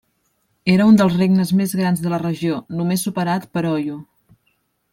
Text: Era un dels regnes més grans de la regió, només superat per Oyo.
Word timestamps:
Era 0.75 0.85
un 0.91 0.95
dels 1.01 1.17
regnes 1.19 1.51
més 1.59 1.75
grans 1.81 2.01
de 2.05 2.13
la 2.15 2.19
regió, 2.23 2.57
només 2.79 3.05
superat 3.11 3.47
per 3.59 3.65
Oyo. 3.77 3.99